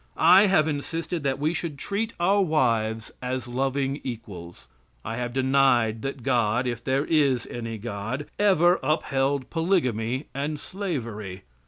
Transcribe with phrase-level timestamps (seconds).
[0.17, 4.67] I have insisted that we should treat our wives as loving equals.
[5.05, 11.43] I have denied that God if there is any God ever upheld polygamy and slavery.